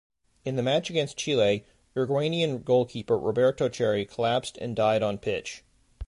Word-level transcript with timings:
In 0.43 0.55
the 0.55 0.63
match 0.63 0.89
against 0.89 1.15
Chile, 1.19 1.63
Uruguayan 1.93 2.63
goalkeeper 2.63 3.19
Roberto 3.19 3.69
Chery 3.69 4.03
collapsed 4.03 4.57
and 4.57 4.75
died 4.75 5.03
on 5.03 5.19
pitch. 5.19 5.63